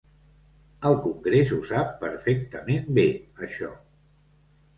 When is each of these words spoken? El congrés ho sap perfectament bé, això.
El 0.89 0.95
congrés 1.03 1.53
ho 1.57 1.59
sap 1.73 1.91
perfectament 1.99 2.89
bé, 2.97 3.05
això. 3.49 3.71